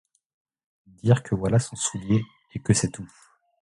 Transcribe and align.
Dire 0.87 1.21
que 1.21 1.35
voilà 1.35 1.59
son 1.59 1.75
soulier, 1.75 2.23
et 2.55 2.59
que 2.59 2.73
c'est 2.73 2.89
tout! 2.89 3.07